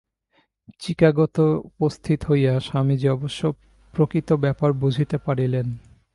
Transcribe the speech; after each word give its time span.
চিকাগোতে 0.79 1.45
উপস্থিত 1.63 2.19
হইয়া 2.29 2.53
স্বামীজী 2.59 3.07
অবশ্য 3.09 3.41
প্রকৃত 3.93 4.29
ব্যাপার 4.33 4.73
বুঝিতে 4.73 5.17
পারিলেন। 5.17 5.67